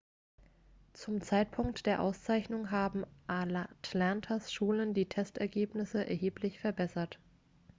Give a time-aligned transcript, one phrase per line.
[0.93, 7.19] zum zeitpunkt der auszeichnung haben atlantas schulen die testergebnisse erheblich verbessert